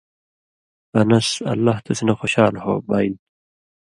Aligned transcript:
انَس 0.99 1.29
(اللہ 1.51 1.77
تسی 1.85 2.03
نہ 2.07 2.13
خوشال 2.19 2.53
ہو) 2.63 2.73
بانیۡ 2.87 3.15
تُھو 3.17 3.25